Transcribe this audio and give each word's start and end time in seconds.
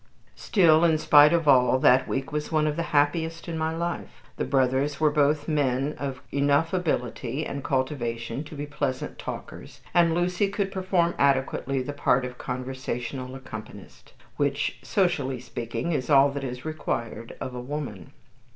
Still, 0.35 0.83
in 0.83 0.97
spite 0.97 1.31
of 1.31 1.47
all, 1.47 1.77
that 1.77 2.07
week 2.07 2.31
was 2.31 2.51
one 2.51 2.65
of 2.65 2.75
the 2.75 2.81
happiest 2.89 3.47
in 3.47 3.55
my 3.55 3.71
life. 3.75 4.23
The 4.37 4.45
brothers 4.45 4.99
were 4.99 5.11
both 5.11 5.47
men 5.47 5.93
of 5.99 6.23
enough 6.31 6.73
ability 6.73 7.45
and 7.45 7.63
cultivation 7.63 8.43
to 8.45 8.55
be 8.55 8.65
pleasant 8.65 9.19
talkers, 9.19 9.81
and 9.93 10.15
Lucy 10.15 10.49
could 10.49 10.71
perform 10.71 11.13
adequately 11.19 11.83
the 11.83 11.93
part 11.93 12.25
of 12.25 12.39
conversational 12.39 13.35
accompanist, 13.35 14.13
which, 14.37 14.79
socially 14.81 15.39
speaking, 15.39 15.91
is 15.91 16.09
all 16.09 16.31
that 16.31 16.43
is 16.43 16.65
required 16.65 17.35
of 17.39 17.53
a 17.53 17.61
woman. 17.61 18.11